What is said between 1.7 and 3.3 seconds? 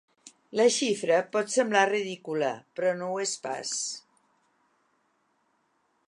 ridícula, però no ho